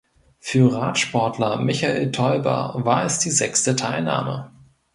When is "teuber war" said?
2.11-3.05